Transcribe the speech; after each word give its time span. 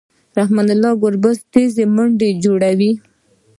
رحمن 0.37 0.67
الله 0.75 0.91
ګربز 1.03 1.37
تېزې 1.51 1.85
منډې 1.95 2.29
جوړوي. 2.43 2.91